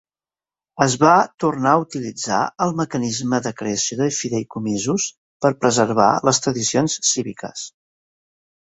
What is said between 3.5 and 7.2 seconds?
creació de fideïcomisos per preservar les tradicions